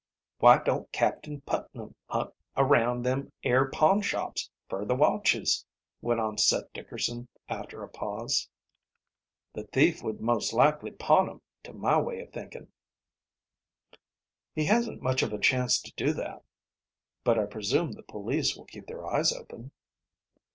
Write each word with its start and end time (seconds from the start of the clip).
"Why 0.39 0.57
don't 0.57 0.91
Captain 0.91 1.41
Putnam 1.41 1.93
hunt 2.07 2.33
around 2.57 3.03
them 3.03 3.31
air 3.43 3.69
pawnshops 3.69 4.49
fer 4.67 4.83
the 4.83 4.95
watches?" 4.95 5.63
went 6.01 6.19
on 6.19 6.39
Seth 6.39 6.73
Dickerson, 6.73 7.27
after 7.47 7.83
a 7.83 7.87
pause. 7.87 8.49
"The 9.53 9.65
thief 9.65 10.01
would 10.01 10.19
most 10.19 10.53
likely 10.53 10.89
pawn 10.89 11.29
'em, 11.29 11.41
to 11.65 11.73
my 11.73 11.99
way 12.01 12.19
of 12.21 12.33
thinkin'." 12.33 12.69
"He 14.55 14.65
hasn't 14.65 15.03
much 15.03 15.21
of 15.21 15.33
a 15.33 15.37
chance 15.39 15.79
to 15.83 15.93
do 15.95 16.13
that. 16.13 16.41
But 17.23 17.37
I 17.37 17.45
presume 17.45 17.91
the 17.91 18.01
police 18.01 18.55
will 18.55 18.65
keep 18.65 18.87
their 18.87 19.05
eyes 19.05 19.31
open." 19.31 19.71